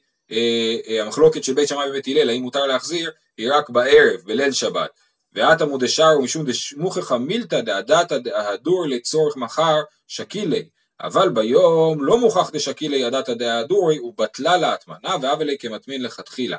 [1.00, 4.90] המחלוקת של בית שמאי ובית הלל, האם מותר להחזיר, היא רק בערב, בליל שבת.
[5.34, 10.64] ואת עמוד שרו משום דשמוכחה מילתא דעדת ההדור לצורך מחר שקילי.
[11.02, 16.56] אבל ביום לא מוכח דשקילי ידעת דהדורי ובטלה להטמנה ואבלי כמטמין לכתחילה.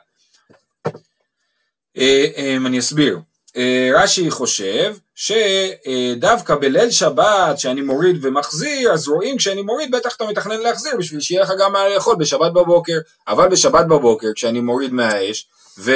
[1.97, 3.19] אה, אה, אני אסביר.
[3.57, 10.25] אה, רש"י חושב שדווקא בליל שבת שאני מוריד ומחזיר אז רואים כשאני מוריד בטח אתה
[10.25, 14.93] מתכנן להחזיר בשביל שיהיה לך גם מה לאכול בשבת בבוקר אבל בשבת בבוקר כשאני מוריד
[14.93, 15.47] מהאש
[15.79, 15.91] ו...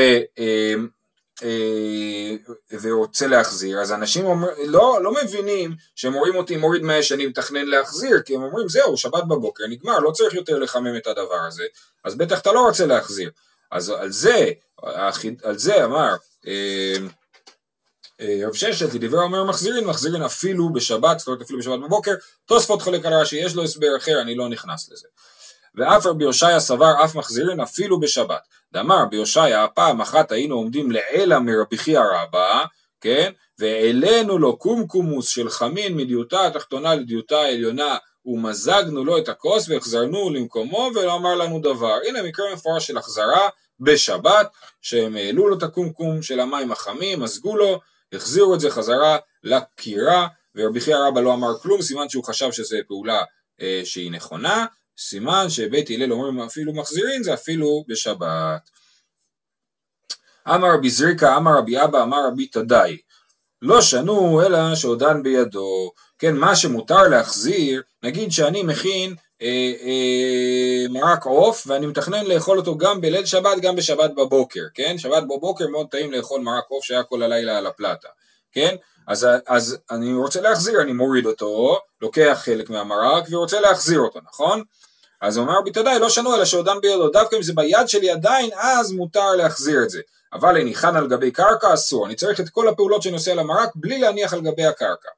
[1.43, 2.35] אה,
[2.81, 7.65] ורוצה להחזיר, אז אנשים אומר, לא, לא מבינים שהם רואים אותי מוריד מהאש שאני מתכנן
[7.65, 11.63] להחזיר, כי הם אומרים זהו, שבת בבוקר נגמר, לא צריך יותר לחמם את הדבר הזה,
[12.03, 13.29] אז בטח אתה לא רוצה להחזיר.
[13.71, 14.51] אז על זה,
[15.43, 16.15] על זה אמר
[16.47, 16.95] אה,
[18.21, 22.13] אה, רב ששת, לדבר אומר מחזירין, מחזירין אפילו בשבת, זאת אומרת אפילו בשבת בבוקר,
[22.45, 25.07] תוספות חולק על רש"י, יש לו הסבר אחר, אני לא נכנס לזה.
[25.75, 28.41] ואף רבי הושעיה סבר אף מחזירין אפילו בשבת.
[28.75, 32.65] דאמר ביושעיה פעם אחת היינו עומדים לעילה מרבי חייא רבא,
[33.01, 33.31] כן?
[33.59, 40.89] והעלינו לו קומקומוס של חמין מדיוטה התחתונה לדיוטה העליונה ומזגנו לו את הכוס והחזרנו למקומו
[40.95, 41.97] ולא אמר לנו דבר.
[42.07, 44.47] הנה מקרה מפורש של החזרה בשבת,
[44.81, 47.79] שהם העלו לו את הקומקום של המים החמים, מזגו לו,
[48.13, 52.77] החזירו את זה חזרה לקירה, ורבי חייא רבא לא אמר כלום, סימן שהוא חשב שזו
[52.87, 53.23] פעולה
[53.61, 54.65] אה, שהיא נכונה,
[54.97, 58.69] סימן שבית הלל אומרים אפילו מחזירין זה אפילו בשבת.
[60.47, 62.97] אמר רבי זריקה, אמר רבי אבא, אמר רבי תדאי.
[63.61, 65.91] לא שנו אלא שעודן בידו.
[66.19, 72.77] כן, מה שמותר להחזיר, נגיד שאני מכין אה, אה, מרק עוף ואני מתכנן לאכול אותו
[72.77, 74.97] גם בליל שבת, גם בשבת בבוקר, כן?
[74.97, 78.07] שבת בבוקר מאוד טעים לאכול מרק עוף שהיה כל הלילה על הפלטה,
[78.51, 78.75] כן?
[79.07, 84.63] אז, אז אני רוצה להחזיר, אני מוריד אותו, לוקח חלק מהמרק ורוצה להחזיר אותו, נכון?
[85.21, 88.49] אז הוא אמר בתדאי לא שנו אלא שעודם בידו, דווקא אם זה ביד שלי עדיין,
[88.53, 90.01] אז מותר להחזיר את זה.
[90.33, 93.69] אבל הניחן על גבי קרקע אסור, אני צריך את כל הפעולות שאני עושה על המרק
[93.75, 95.09] בלי להניח על גבי הקרקע.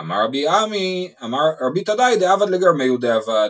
[0.00, 3.48] אמר רבי עמי, אמר רבי תדאי דעבד לגרמי דעבד.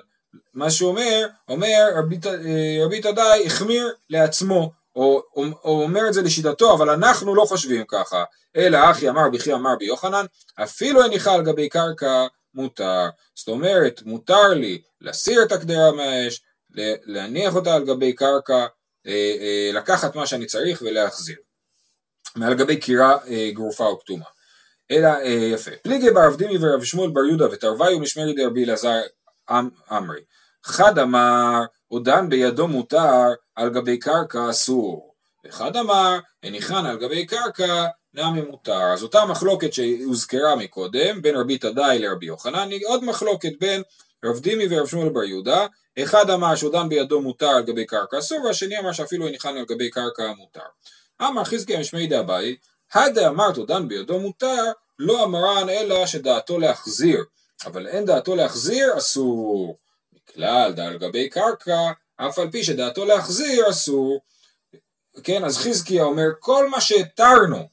[0.54, 6.22] מה שהוא אומר, אומר רבי, אה, תדאי החמיר לעצמו, או, או, או אומר את זה
[6.22, 8.24] לשיטתו, אבל אנחנו לא חושבים ככה.
[8.56, 10.26] אלא אחי אמר בכי אמר ביוחנן,
[10.62, 13.08] אפילו הניחה על גבי קרקע מותר.
[13.34, 16.40] זאת אומרת, מותר לי להסיר את הקדרה מהאש,
[17.04, 18.66] להניח אותה על גבי קרקע,
[19.06, 21.36] אה, אה, לקחת מה שאני צריך ולהחזיר.
[22.36, 24.24] מעל גבי קירה אה, גרופה או כתומה.
[24.90, 25.08] אלא
[25.52, 25.70] יפה.
[25.82, 29.00] פליגי בר אבדימי ורב שמואל בר יהודה ותרוויו משמרי דרבי אלעזר
[29.90, 30.20] עמרי.
[30.64, 35.14] חד אמר עודן בידו מותר על גבי קרקע אסור.
[35.46, 38.82] וחד אמר הניחן על גבי קרקע נמי מותר.
[38.92, 43.82] אז אותה מחלוקת שהוזכרה מקודם בין רבי תדאי לרבי יוחנן היא עוד מחלוקת בין
[44.24, 45.66] רב דימי ורב שמואל בר יהודה
[45.98, 49.90] אחד אמר שעודם בידו מותר על גבי קרקע אסור והשני אמר שאפילו הניחן על גבי
[49.90, 50.60] קרקע מותר.
[51.22, 52.56] אמר חזקיה משמי דאביי
[52.92, 54.64] הדה אמרת עודם בידו מותר
[54.98, 57.24] לא אמרן אלא שדעתו להחזיר
[57.66, 59.76] אבל אין דעתו להחזיר אסור.
[60.12, 61.92] מכלל דע על גבי קרקע
[62.28, 64.20] אף על פי שדעתו להחזיר אסור.
[65.24, 67.68] כן אז חזקיה אומר כל מה שהתרנו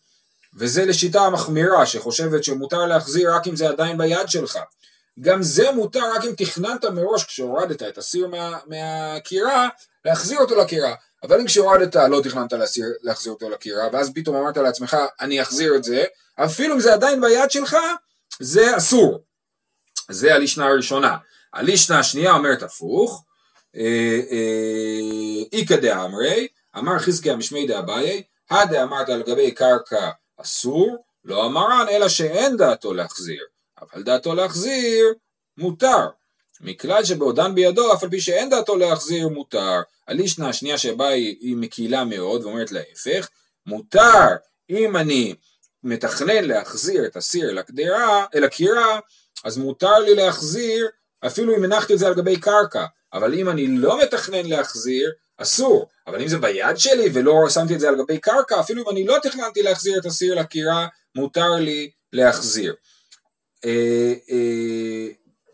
[0.58, 4.60] וזה לשיטה המחמירה שחושבת שמותר להחזיר רק אם זה עדיין ביד שלך.
[5.22, 9.70] גם זה מותר רק אם תכננת מראש כשהורדת את הסיר מה, מהקירה,
[10.06, 10.96] להחזיר אותו לקירה.
[11.24, 15.76] אבל אם כשהורדת לא תכננת להסיר, להחזיר אותו לקירה, ואז פתאום אמרת לעצמך אני אחזיר
[15.76, 16.04] את זה,
[16.36, 17.78] אפילו אם זה עדיין ביד שלך,
[18.40, 19.24] זה אסור.
[20.10, 21.18] זה הלישנה הראשונה.
[21.54, 23.24] הלישנה השנייה אומרת הפוך,
[25.54, 32.58] איכא דאמרי, אמר חזקיה משמי דאביי, הדאמרת על גבי קרקע אסור, לא אמרן, אלא שאין
[32.58, 33.44] דעתו להחזיר,
[33.82, 35.14] אבל דעתו להחזיר
[35.58, 36.08] מותר.
[36.62, 39.82] מכלל שבעודן בידו, אף על פי שאין דעתו להחזיר, מותר.
[40.08, 43.30] הלישנה השנייה שבה היא, היא מקילה מאוד ואומרת להפך,
[43.66, 44.36] מותר
[44.70, 45.36] אם אני
[45.84, 47.60] מתכנן להחזיר את הסיר אל
[48.36, 49.00] אל הקירה,
[49.44, 50.88] אז מותר לי להחזיר
[51.26, 55.88] אפילו אם הנחתי את זה על גבי קרקע, אבל אם אני לא מתכנן להחזיר, אסור,
[56.08, 59.06] אבל אם זה ביד שלי ולא שמתי את זה על גבי קרקע, אפילו אם אני
[59.06, 62.76] לא תכננתי להחזיר את הסיר לקירה, מותר לי להחזיר.
[63.66, 65.08] אה, אה,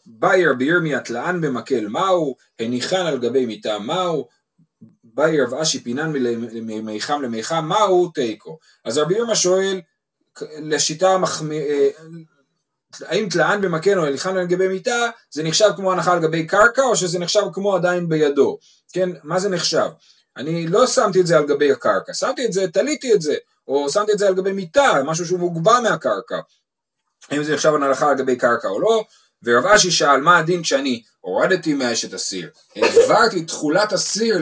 [0.06, 4.28] באי רבי ירמיה תלען במקל מהו, הניחן על גבי מיטה מהו,
[5.04, 6.14] באי רב אשי פינן
[6.54, 8.60] ממיחם למיחם מהו תיקו.
[8.86, 9.82] אז רבי ירמיה שואל,
[10.42, 11.90] לשיטה מחמיא, אה,
[13.06, 16.82] האם תלען במקל או הניחן על גבי מיטה, זה נחשב כמו הנחה על גבי קרקע
[16.82, 18.58] או שזה נחשב כמו עדיין בידו,
[18.94, 19.88] כן, מה זה נחשב?
[20.38, 23.36] אני לא שמתי את זה על גבי הקרקע, שמתי את זה, תליתי את זה,
[23.68, 26.40] או שמתי את זה על גבי מיטה, משהו שהוא מוגבה מהקרקע.
[27.30, 29.04] האם זה נחשב הנחה על גבי קרקע או לא,
[29.44, 34.38] ורב אשי שאל מה הדין כשאני הורדתי מהאש את הסיר, העברתי תכולת הסיר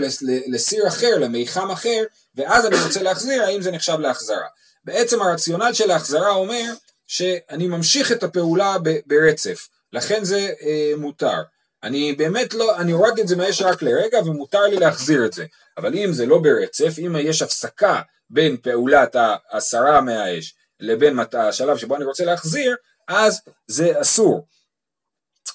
[0.48, 2.04] לסיר אחר, למיחם אחר,
[2.36, 4.48] ואז אני רוצה להחזיר, האם זה נחשב להחזרה.
[4.86, 6.74] בעצם הרציונל של ההחזרה אומר
[7.12, 11.41] שאני ממשיך את הפעולה ברצף, לכן זה אה, מותר.
[11.84, 15.45] אני באמת לא, אני הורדתי את זה מהאש רק לרגע ומותר לי להחזיר את זה,
[15.78, 19.15] אבל אם זה לא ברצף, אם יש הפסקה בין פעולת
[19.52, 22.76] ההסרה מהאש לבין השלב שבו אני רוצה להחזיר,
[23.08, 24.47] אז זה אסור.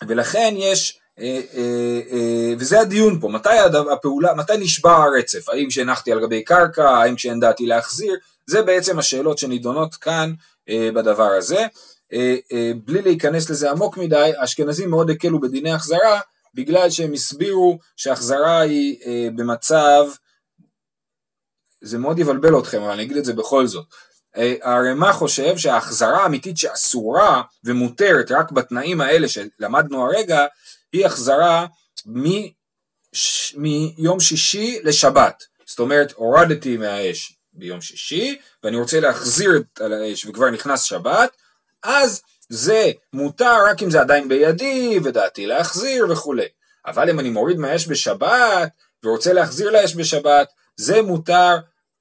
[0.09, 3.59] ולכן יש, אה, אה, אה, וזה הדיון פה, מתי
[3.93, 8.17] הפעולה, מתי נשבע הרצף, האם כשהנחתי על גבי קרקע, האם כשאין דעתי להחזיר,
[8.47, 10.33] זה בעצם השאלות שנידונות כאן
[10.71, 11.67] בדבר הזה.
[12.85, 16.21] בלי להיכנס לזה עמוק מדי, האשכנזים מאוד הקלו בדיני החזרה,
[16.55, 18.99] בגלל שהם הסבירו שהחזרה היא
[19.37, 20.05] במצב,
[21.81, 23.87] זה מאוד יבלבל אתכם, אבל אני אגיד את זה בכל זאת.
[24.63, 30.47] הרמ"א חושב שההחזרה האמיתית שאסורה ומותרת רק בתנאים האלה שלמדנו הרגע,
[30.93, 31.67] היא החזרה
[32.07, 33.55] מש...
[33.57, 35.45] מיום שישי לשבת.
[35.67, 41.37] זאת אומרת, הורדתי מהאש ביום שישי, ואני רוצה להחזיר את האש וכבר נכנס שבת,
[41.83, 46.47] אז זה מותר רק אם זה עדיין בידי, ודעתי להחזיר וכולי.
[46.87, 48.69] אבל אם אני מוריד מהאש בשבת,
[49.05, 51.57] ורוצה להחזיר לאש בשבת, זה מותר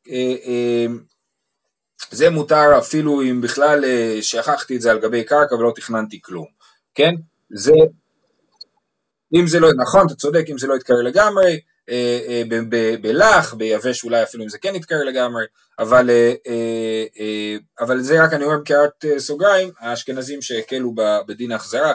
[0.09, 0.85] אה, אה,
[2.11, 6.47] זה מותר אפילו אם בכלל אה, שכחתי את זה על גבי קרקע ולא תכננתי כלום,
[6.95, 7.11] כן?
[7.49, 7.73] זה,
[9.35, 11.59] אם זה לא, נכון, אתה צודק, אם זה לא יתקרר לגמרי,
[13.01, 15.45] בלח, ביבש אולי אפילו אם זה כן יתקרר לגמרי,
[15.79, 16.09] אבל,
[17.79, 20.93] אבל זה רק אני אומר בקערת סוגריים, האשכנזים שהקלו
[21.27, 21.93] בדין ההחזרה,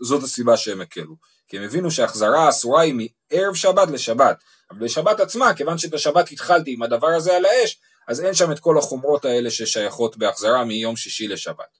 [0.00, 1.14] זאת הסיבה שהם הקלו,
[1.48, 4.36] כי הם הבינו שההחזרה האסורה היא מערב שבת לשבת,
[4.70, 8.52] אבל בשבת עצמה, כיוון שאת השבת התחלתי עם הדבר הזה על האש, אז אין שם
[8.52, 11.78] את כל החומרות האלה ששייכות בהחזרה מיום שישי לשבת.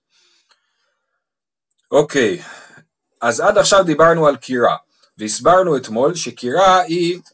[1.91, 2.43] אוקיי,
[3.21, 4.77] אז עד עכשיו דיברנו על קירה,
[5.19, 7.34] והסברנו אתמול שקירה היא אה, אה,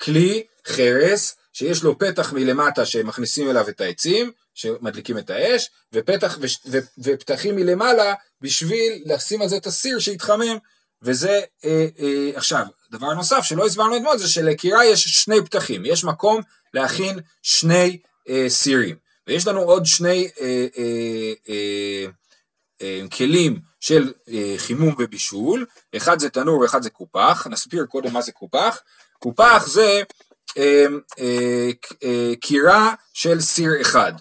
[0.00, 6.46] כלי חרס שיש לו פתח מלמטה שמכניסים אליו את העצים, שמדליקים את האש, ופתח, ו,
[6.70, 10.58] ו, ופתחים מלמעלה בשביל לשים על זה את הסיר שיתחמם,
[11.02, 16.04] וזה, אה, אה, עכשיו, דבר נוסף שלא הסברנו אתמול זה שלקירה יש שני פתחים, יש
[16.04, 16.40] מקום
[16.74, 17.98] להכין שני
[18.28, 18.96] אה, סירים,
[19.26, 22.06] ויש לנו עוד שני אה, אה, אה, אה,
[23.12, 28.32] כלים של אה, חימום ובישול, אחד זה תנור ואחד זה קופח, נסביר קודם מה זה
[28.32, 28.80] קופח,
[29.18, 30.02] קופח זה
[30.58, 30.86] אה,
[31.18, 31.70] אה,
[32.04, 34.12] אה, קירה של סיר אחד,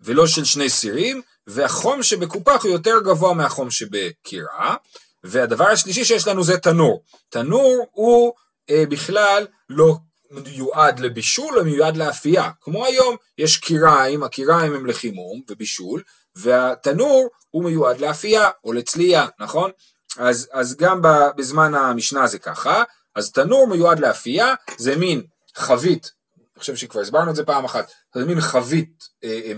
[0.00, 4.76] ולא של שני סירים, והחום שבקופח הוא יותר גבוה מהחום שבקירה,
[5.24, 7.02] והדבר השלישי שיש לנו זה תנור.
[7.28, 8.32] תנור הוא
[8.70, 9.96] אה, בכלל לא
[10.30, 12.50] מיועד לבישול, הוא מיועד לאפייה.
[12.60, 16.02] כמו היום, יש קיריים, הקיריים הם לחימום ובישול,
[16.40, 19.70] והתנור הוא מיועד לאפייה או לצלייה, נכון?
[20.18, 21.00] אז, אז גם
[21.36, 22.82] בזמן המשנה זה ככה,
[23.14, 25.22] אז תנור מיועד לאפייה, זה מין
[25.56, 29.52] חבית, אני חושב שכבר הסברנו את זה פעם אחת, זה מין חבית אה, אה,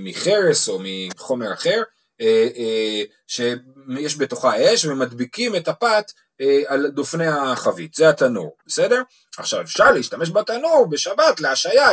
[0.00, 1.82] מחרס או מחומר אחר,
[2.20, 9.02] אה, אה, שיש בתוכה אש ומדביקים את הפת אה, על דופני החבית, זה התנור, בסדר?
[9.38, 11.88] עכשיו אפשר להשתמש בתנור בשבת להשעיה,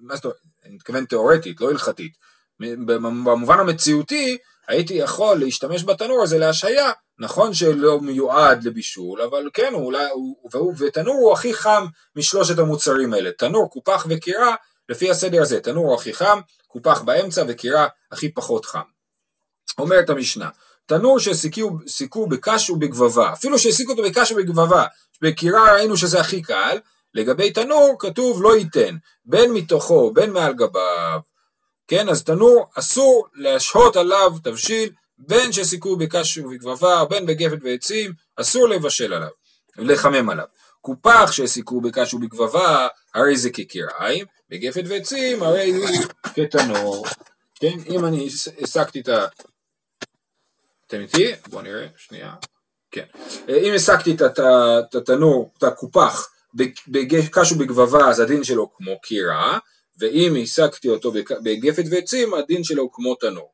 [0.00, 2.12] מה זאת אומרת, אני מתכוון תיאורטית, לא הלכתית,
[2.60, 9.84] במובן המציאותי הייתי יכול להשתמש בתנור הזה להשעיה, נכון שלא מיועד לבישול, אבל כן, הוא
[9.84, 14.54] אולי, הוא, ותנור הוא הכי חם משלושת המוצרים האלה, תנור, קופח וקירה,
[14.88, 18.80] לפי הסדר הזה, תנור הוא הכי חם, קופח באמצע וקירה הכי פחות חם.
[19.78, 20.48] אומרת המשנה,
[20.86, 24.84] תנור שהסיקו בקש ובגבבה, אפילו שהסיקו אותו בקש ובגבבה,
[25.22, 26.78] בקירה ראינו שזה הכי קל,
[27.14, 31.20] לגבי תנור כתוב לא ייתן, בין מתוכו בין מעל גביו,
[31.90, 38.68] כן, אז תנור אסור להשהות עליו תבשיל, בין שסיכו בקש ובגבבה, בין בגפת ועצים, אסור
[38.68, 39.28] לבשל עליו,
[39.78, 40.44] לחמם עליו.
[40.80, 47.06] קופח שהסיקו בקש ובגבבה, הרי זה כקיריים, בגפת ועצים, הרי הוא כתנור.
[47.54, 48.28] כן, אם אני
[48.62, 49.26] הסקתי את ה...
[50.86, 51.32] אתם איתי?
[51.48, 52.34] בואו נראה, שנייה.
[52.90, 53.04] כן.
[53.48, 56.28] אם הסקתי את התנור, את הקופח
[56.88, 59.58] בקש ובגבבה אז הדין שלו כמו קירה,
[60.00, 61.12] ואם העסקתי אותו
[61.44, 63.52] בגפת ועצים הדין שלו כמו תנור.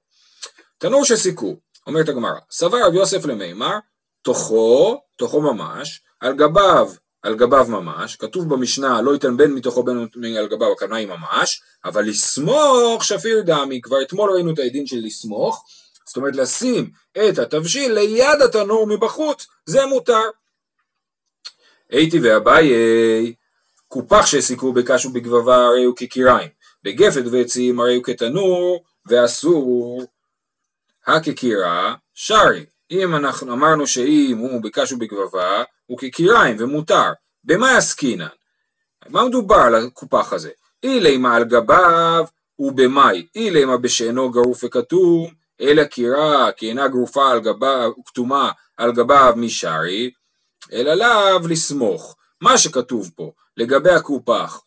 [0.78, 1.56] תנור שסיכו,
[1.86, 3.78] אומרת הגמרא, סבר רב יוסף למימר,
[4.22, 6.90] תוכו, תוכו ממש, על גביו,
[7.22, 11.62] על גביו ממש, כתוב במשנה לא ייתן בין מתוכו בין על גביו, הכוונה היא ממש,
[11.84, 15.64] אבל לסמוך שפיר דמי, כבר אתמול ראינו את הדין של לסמוך,
[16.06, 20.30] זאת אומרת לשים את התבשיל ליד התנור מבחוץ, זה מותר.
[21.90, 22.72] הייתי ואביי,
[23.88, 26.48] קופח שהסיקו בקש ובגבבה הרי הוא כקיריים,
[26.82, 30.02] בגפת ועצים הרי הוא כתנור, ואסור
[31.06, 32.64] הכקירה שרי.
[32.90, 37.12] אם אנחנו אמרנו שאם הוא בקש ובגבבה, הוא כקיריים ומותר.
[37.44, 38.26] במה עסקינן?
[39.08, 40.50] מה מדובר על הקופח הזה?
[40.82, 42.24] אילימה על גביו
[42.58, 49.34] ובמאי, אילימה בשאינו גרוף וכתום, אלא קירה כי אינה גרופה על גביו, כתומה על גביו
[49.36, 50.10] משרי,
[50.72, 52.16] אלא לאו לסמוך.
[52.40, 54.60] מה שכתוב פה לגבי הקופח,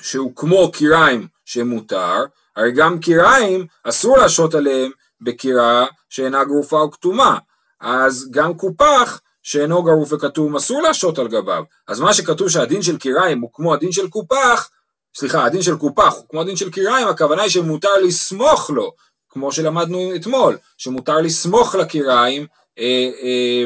[0.00, 2.24] שהוא כמו קיריים שמותר,
[2.56, 7.38] הרי גם קיריים אסור להשעות עליהם בקירה שאינה גרופה או כתומה,
[7.80, 12.98] אז גם קופח שאינו גרוף וכתום אסור להשעות על גביו, אז מה שכתוב שהדין של
[12.98, 14.70] קיריים הוא כמו הדין של קופח,
[15.16, 18.92] סליחה, הדין של קופח הוא כמו הדין של קיריים, הכוונה היא שמותר לסמוך לו,
[19.30, 22.46] כמו שלמדנו אתמול, שמותר לסמוך לקיריים,
[22.78, 23.64] אה, אה,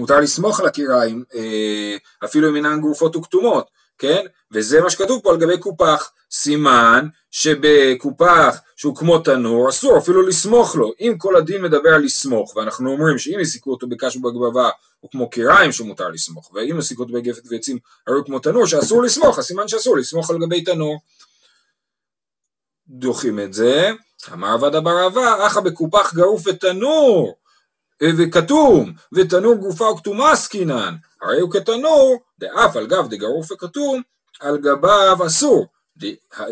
[0.00, 3.66] מותר לסמוך לקיריים, אה, אפילו אם אינן גרופות וכתומות,
[3.98, 4.26] כן?
[4.52, 10.76] וזה מה שכתוב פה על גבי קופח, סימן שבקופח שהוא כמו תנור אסור אפילו לסמוך
[10.76, 15.10] לו, אם כל הדין מדבר על לסמוך ואנחנו אומרים שאם יסיקו אותו בקש ובגבבה הוא
[15.10, 19.44] כמו קיריים שמותר לסמוך ואם יסיקו אותו בגפת ועצים הרי כמו תנור שאסור לסמוך, אז
[19.44, 20.98] סימן שאסור לסמוך על גבי תנור.
[22.88, 23.90] דוחים את זה,
[24.32, 27.39] אמר עבד אבר אחא בקופח גרוף ותנור
[28.02, 34.02] וכתום, ותנור גופה וכתומה עסקינן, הרי הוא כתנור, דאף על גב דגרוף וכתום,
[34.40, 35.66] על גביו אסור,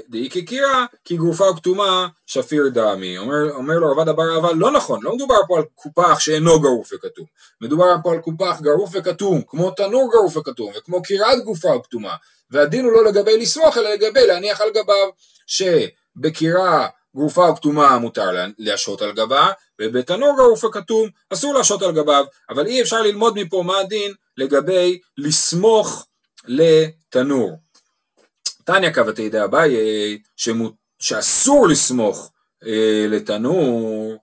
[0.08, 3.18] דאי כקירה, כי גופה כתומה שפיר דמי.
[3.18, 6.92] אומר, אומר לו רבד אבר אבל לא נכון, לא מדובר פה על קופח שאינו גרוף
[6.92, 7.24] וכתום,
[7.61, 12.14] מדובר פה על קופח גרוף וכתום, כמו תנור גרוף וכתום, וכמו קירת גופה כתומה,
[12.50, 15.08] והדין הוא לא לגבי לסמוך, אלא לגבי להניח על גביו,
[15.46, 19.50] שבקירה גרופה או כתומה מותר להשעות על גבה,
[19.81, 24.98] ובתנור גרוף וכתום אסור להשעות על גביו, אבל אי אפשר ללמוד מפה מה הדין לגבי
[25.18, 26.07] לסמוך
[26.44, 27.59] לתנור.
[28.64, 29.76] תניא קבתי דאביי
[30.98, 32.31] שאסור לסמוך
[32.66, 34.16] אה, לתנור,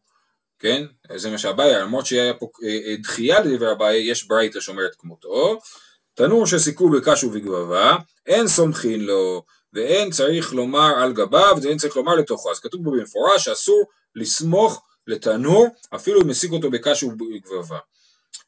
[0.59, 0.85] כן?
[1.15, 5.59] זה מה שאביי, למרות שהיה פה אה, אה, דחייה לדבר אביי, יש ברייתא שאומרת כמותו.
[6.13, 9.43] תנור שסיכו בקש ובגבבה, אין סומכין לו,
[9.75, 12.51] ואין צריך לומר על גביו, ואין צריך לומר לתוכו.
[12.51, 13.85] אז כתוב פה במפורש שאסור
[14.15, 17.79] לסמוך לתנור, אפילו אם הסיק אותו בקש ובגבבה.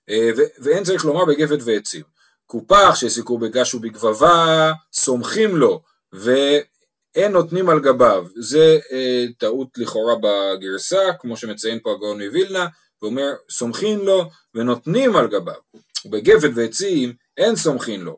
[0.10, 2.04] אה, ואין צריך לומר בגפת ועצים.
[2.46, 5.82] קופח שהסיקו בקש ובגבבה, סומכים לו,
[6.14, 8.26] ואין נותנים על גביו.
[8.36, 12.68] זה אה, טעות לכאורה בגרסה, כמו שמציין פה הגאון מווילנה,
[13.02, 15.62] ואומר סומכים לו ונותנים על גביו.
[16.06, 18.18] ובגפת ועצים אין סומכים לו.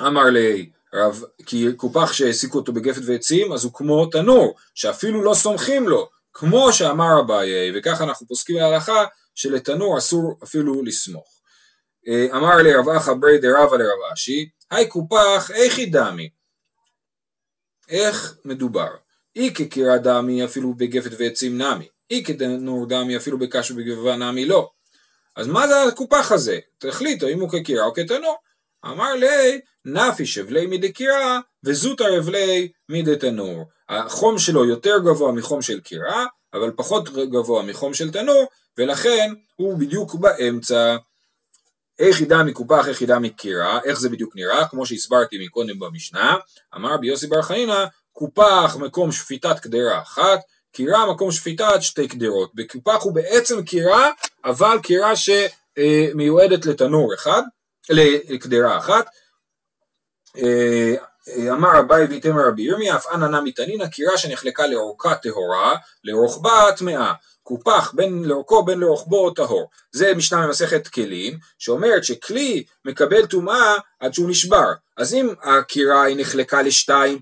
[0.00, 5.34] אמר לי, רב, כי קופח שהעסיקו אותו בגפת ועצים, אז הוא כמו תנור, שאפילו לא
[5.34, 11.40] סומכים לו, כמו שאמר אביי, וככה אנחנו פוסקים להלכה שלתנור אסור אפילו לסמוך.
[12.08, 16.28] אה, אמר לי רב אחא ברי דרבא לרב אשי, היי קופח איכי דמי.
[17.88, 18.88] איך מדובר?
[19.36, 24.70] אי כקירה דמי אפילו בגפת ועצים נמי, אי כתנור דמי אפילו בקש ובגבבה נמי לא.
[25.36, 26.58] אז מה זה הקופח הזה?
[26.78, 28.36] תחליטו אם הוא כקירה או כתנור.
[28.84, 33.64] אמר לי, נפי שבלי מדקירה וזוטר אבלי מדתנור.
[33.88, 38.46] החום שלו יותר גבוה מחום של קירה, אבל פחות גבוה מחום של תנור,
[38.78, 40.96] ולכן הוא בדיוק באמצע.
[41.98, 46.36] איך ידע מקופח, איך ידע מקירה, איך זה בדיוק נראה, כמו שהסברתי מקודם במשנה,
[46.76, 50.40] אמר רבי יוסי בר חנינא, קופח מקום שפיטת קדרה אחת,
[50.72, 52.50] קירה מקום שפיטת שתי קדרות.
[52.54, 54.10] בקופח הוא בעצם קירה,
[54.44, 57.42] אבל קירה שמיועדת לתנור אחד,
[57.90, 59.06] לקדרה אחת.
[60.38, 60.94] אה,
[61.52, 67.12] אמר אביי ויתמר רבי ירמיה, אף אנא נמי תנינא, קירה שנחלקה לאורכה טהורה, לרוחבה טמאה.
[67.42, 69.70] קופח בין לאורכו בין לרוחבו טהור.
[69.92, 74.72] זה משנה ממסכת כלים, שאומרת שכלי מקבל טומאה עד שהוא נשבר.
[74.96, 77.20] אז אם הקירה היא נחלקה לשתיים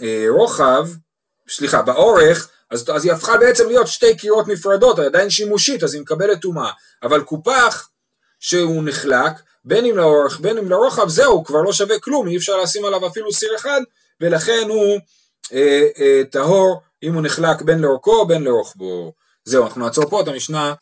[0.00, 0.88] ברוחב,
[1.48, 6.02] סליחה, באורך, אז, אז היא הפכה בעצם להיות שתי קירות נפרדות, עדיין שימושית, אז היא
[6.02, 6.70] מקבלת טומאה.
[7.02, 7.88] אבל קופח
[8.46, 9.32] שהוא נחלק,
[9.64, 13.06] בין אם לאורך בין אם לרוחב, זהו, כבר לא שווה כלום, אי אפשר לשים עליו
[13.06, 13.80] אפילו סיר אחד,
[14.20, 14.98] ולכן הוא
[15.52, 19.12] אה, אה, טהור אם הוא נחלק בין לאורכו בין לרוחבו.
[19.44, 20.74] זהו, אנחנו נעצור פה את המשנה